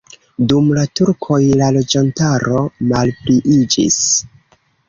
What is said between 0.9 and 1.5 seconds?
turkoj